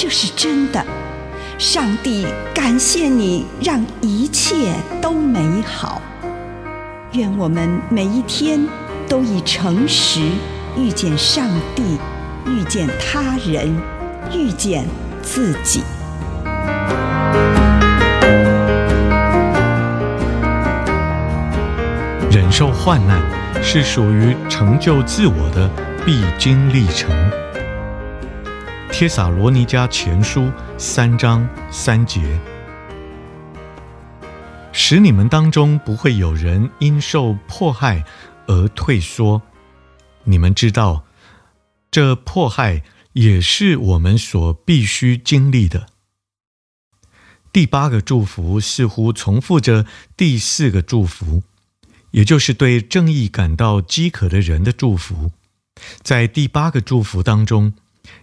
[0.00, 0.80] 这是真的。
[1.58, 6.00] 上帝感谢你，让一切都美好。
[7.14, 8.64] 愿我们每一天
[9.08, 10.20] 都以诚实
[10.76, 11.98] 遇见上帝，
[12.46, 13.76] 遇见他人，
[14.32, 14.86] 遇见
[15.20, 15.82] 自己。
[22.30, 23.20] 忍受患难
[23.60, 25.68] 是属于成就自我的
[26.06, 27.10] 必经历程。
[28.98, 32.20] 帖撒罗尼迦前书三章三节，
[34.72, 38.04] 使你们当中不会有人因受迫害
[38.48, 39.40] 而退缩。
[40.24, 41.04] 你们知道，
[41.92, 42.82] 这迫害
[43.12, 45.86] 也是我们所必须经历的。
[47.52, 51.44] 第八个祝福似乎重复着第四个祝福。
[52.10, 55.30] 也就是对正义感到饥渴的人的祝福，
[56.02, 57.74] 在第八个祝福当中，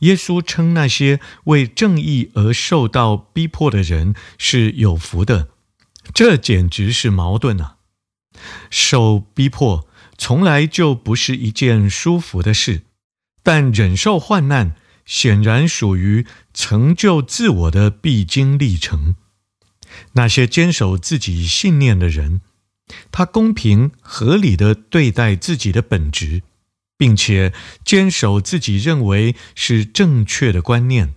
[0.00, 5.48] 耶稣称那些为正义而受到逼迫的人是有福的，
[6.12, 7.76] 这简直是矛盾啊！
[8.70, 12.82] 受逼迫从来就不是一件舒服的事，
[13.42, 14.74] 但忍受患难
[15.04, 19.16] 显然属于成就自我的必经历程。
[20.12, 22.40] 那些坚守自己信念的人。
[23.12, 26.42] 他公平合理地对待自己的本职，
[26.98, 27.54] 并且
[27.84, 31.14] 坚守自己认为是正确的观念，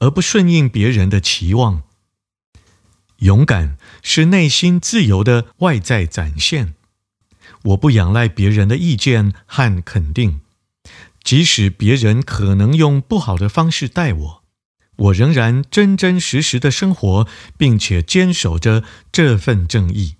[0.00, 1.82] 而不顺应别人的期望。
[3.18, 6.74] 勇敢是内心自由的外在展现。
[7.64, 10.40] 我不仰赖别人的意见和肯定，
[11.22, 14.42] 即使别人可能用不好的方式待我，
[14.96, 17.28] 我仍然真真实实的生活，
[17.58, 18.82] 并且坚守着
[19.12, 20.14] 这份正义。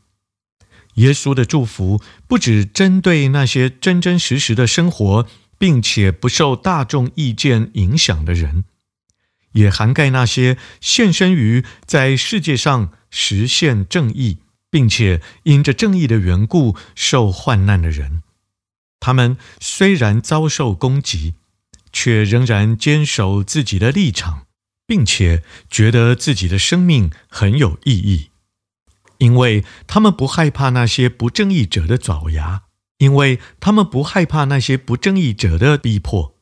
[1.01, 5.27] 耶稣的祝福不只针对那些真真实实的生活，
[5.59, 8.65] 并且不受大众意见影响的人，
[9.53, 14.39] 也涵盖那些献身于在世界上实现正义，
[14.71, 18.23] 并且因着正义的缘故受患难的人。
[18.99, 21.35] 他们虽然遭受攻击，
[21.93, 24.47] 却仍然坚守自己的立场，
[24.87, 28.30] 并且觉得自己的生命很有意义。
[29.21, 32.63] 因为他们不害怕那些不正义者的爪牙，
[32.99, 36.35] 因为他们不害怕那些不正义者的逼迫，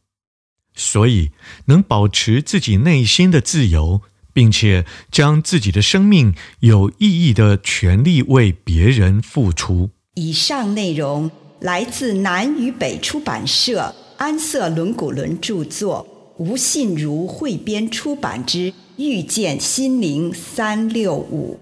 [0.75, 1.31] 所以
[1.67, 4.03] 能保持自己内心的自由，
[4.33, 9.91] 并且将自己的生命有意义的全力为别人付出。
[10.15, 21.59] 以上内容来自南与北出版社安瑟伦古伦著作，吴信如汇编出版之《遇见心灵三六五》。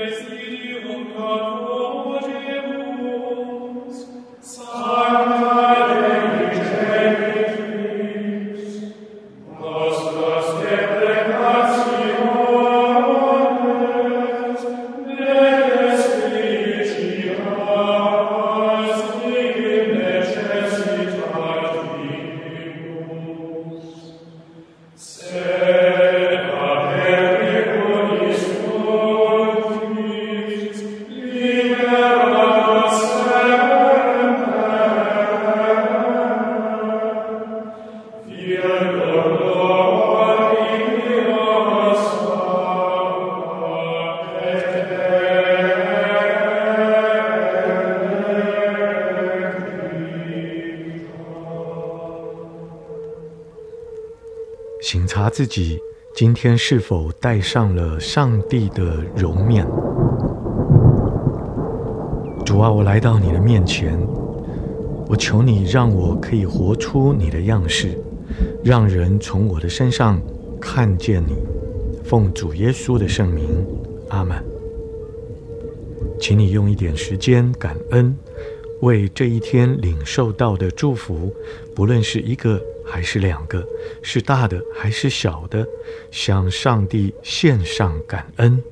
[0.00, 1.12] des Ilium
[55.30, 55.78] 自己
[56.12, 59.64] 今天是否戴上了上帝的容面。
[62.44, 63.96] 主啊，我来到你的面前，
[65.06, 67.96] 我求你让我可以活出你的样式，
[68.64, 70.20] 让人从我的身上
[70.60, 71.36] 看见你。
[72.02, 73.46] 奉主耶稣的圣名，
[74.08, 74.36] 阿门。
[76.18, 78.14] 请你用一点时间感恩，
[78.80, 81.32] 为这一天领受到的祝福，
[81.72, 82.60] 不论是一个。
[82.90, 83.66] 还是两个，
[84.02, 85.66] 是大的还是小的，
[86.10, 88.62] 向上帝献上感恩。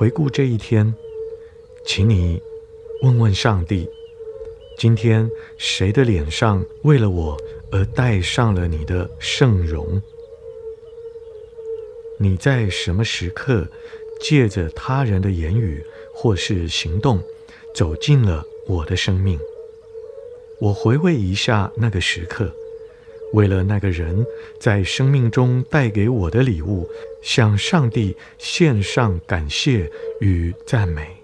[0.00, 0.94] 回顾这一天，
[1.84, 2.40] 请你
[3.02, 3.86] 问问上帝：
[4.78, 7.36] 今天谁的脸上为了我
[7.70, 10.00] 而带上了你的圣容？
[12.18, 13.68] 你在什么时刻
[14.22, 17.22] 借着他人的言语或是行动
[17.74, 19.38] 走进了我的生命？
[20.62, 22.50] 我回味一下那个时刻，
[23.32, 24.26] 为了那个人
[24.58, 26.88] 在生命中带给我的礼物，
[27.22, 29.90] 向上帝献上感谢
[30.20, 31.19] 与赞美。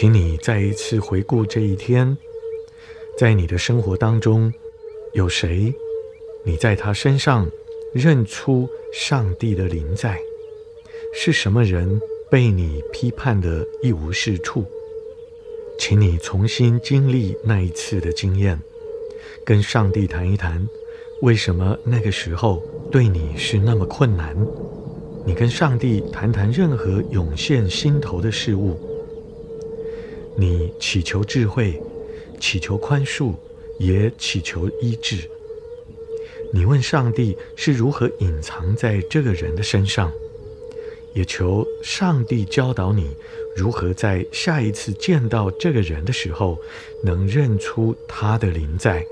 [0.00, 2.16] 请你再一次回顾这一天，
[3.18, 4.54] 在你的生活当中，
[5.12, 5.74] 有谁？
[6.44, 7.50] 你在他身上
[7.92, 10.16] 认出上帝的临在？
[11.12, 12.00] 是什么人
[12.30, 14.64] 被你批判得一无是处？
[15.80, 18.56] 请你重新经历那一次的经验，
[19.44, 20.64] 跟上帝谈一谈，
[21.22, 24.36] 为什么那个时候对你是那么困难？
[25.26, 28.78] 你跟上帝谈谈任何涌现心头的事物。
[30.40, 31.82] 你祈求智慧，
[32.38, 33.34] 祈求宽恕，
[33.76, 35.28] 也祈求医治。
[36.52, 40.12] 你问上帝是如何隐藏在这个人的身上，
[41.12, 43.10] 也求上帝教导你
[43.56, 46.56] 如何在下一次见到这个人的时候，
[47.02, 49.04] 能认出他的灵在。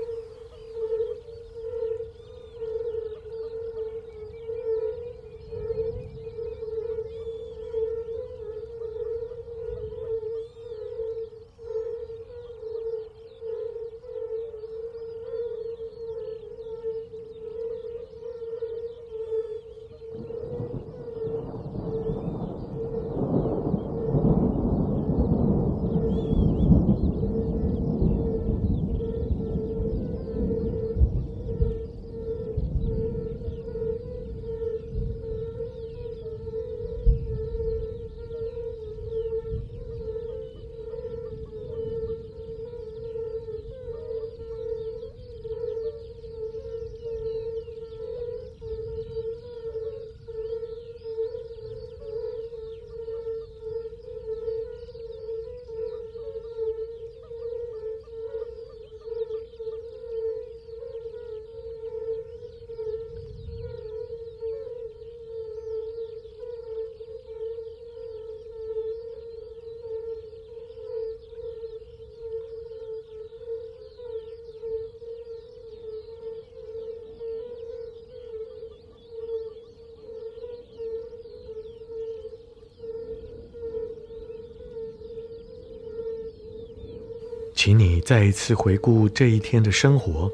[87.57, 90.31] 请你再一次回顾这一天的生活，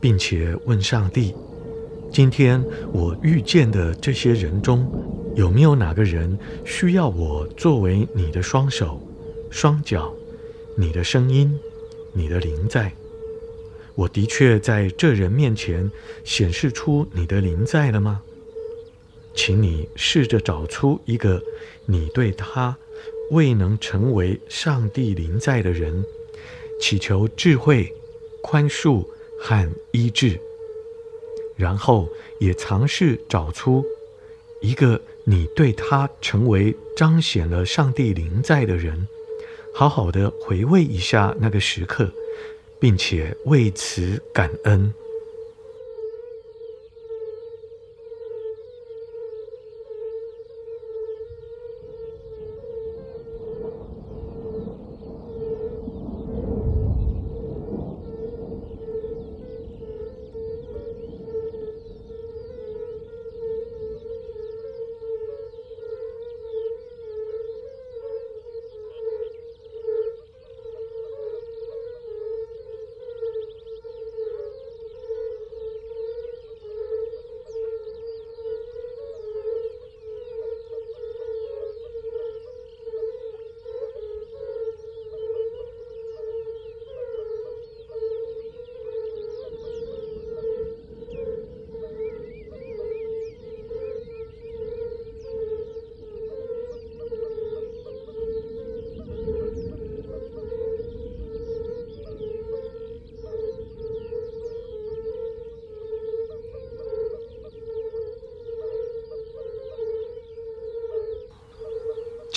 [0.00, 1.32] 并且问上帝：
[2.10, 2.60] 今天
[2.92, 4.90] 我遇见的这些人中，
[5.36, 9.00] 有没有哪个人需要我作为你的双手、
[9.52, 10.12] 双脚、
[10.76, 11.56] 你的声音、
[12.12, 12.92] 你的灵在？
[13.94, 15.88] 我的确在这人面前
[16.24, 18.20] 显示出你的灵在了吗？
[19.32, 21.40] 请你试着找出一个
[21.84, 22.76] 你对他
[23.30, 26.04] 未能成为上帝临在的人。
[26.78, 27.90] 祈求智慧、
[28.42, 29.02] 宽恕
[29.40, 30.38] 和医治，
[31.56, 32.06] 然后
[32.38, 33.82] 也尝试找出
[34.60, 39.08] 一个你对他成为彰显了上帝临在的人，
[39.72, 42.12] 好好的回味一下那个时刻，
[42.78, 44.92] 并且为此感恩。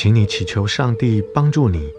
[0.01, 1.89] 请你祈求上帝帮助你，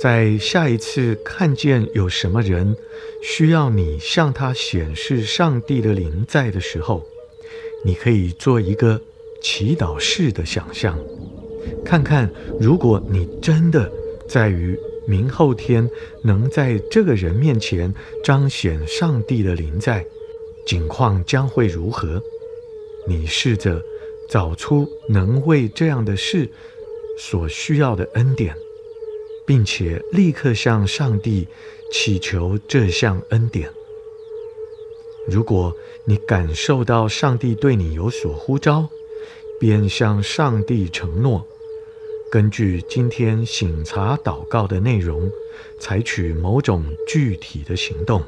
[0.00, 2.74] 在下一次看见有什么人
[3.22, 7.04] 需要你向他显示上帝的灵在的时候，
[7.84, 8.98] 你可以做一个
[9.42, 10.98] 祈祷式的想象，
[11.84, 13.92] 看看如果你真的
[14.26, 14.74] 在于
[15.06, 15.86] 明后天
[16.24, 20.02] 能在这个人面前彰显上帝的灵在，
[20.66, 22.22] 景况将会如何？
[23.06, 23.82] 你试着
[24.30, 26.48] 找出能为这样的事
[27.16, 28.54] 所需要的恩典，
[29.46, 31.46] 并且立刻向上帝
[31.90, 33.70] 祈求这项恩典。
[35.28, 38.88] 如果你感受到上帝对你有所呼召，
[39.58, 41.44] 便向上帝承诺，
[42.30, 45.30] 根据今天醒察祷告的内容，
[45.80, 48.22] 采取某种具体的行动。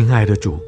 [0.00, 0.58] 亲爱的主，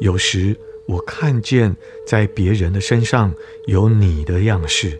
[0.00, 1.76] 有时我看见
[2.06, 3.34] 在别人的身上
[3.66, 4.98] 有你的样式，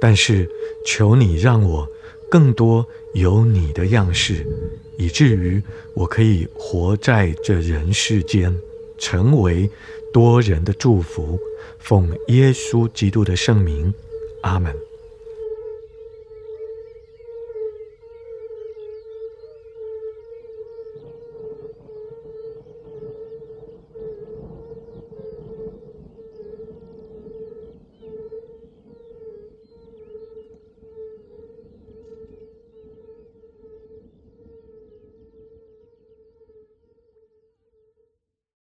[0.00, 0.50] 但是
[0.84, 1.88] 求你让我
[2.28, 4.44] 更多有你的样式，
[4.98, 5.62] 以至于
[5.94, 8.52] 我可以活在这人世间，
[8.98, 9.70] 成为
[10.12, 11.38] 多人的祝福。
[11.78, 13.94] 奉耶稣基督的圣名，
[14.42, 14.74] 阿门。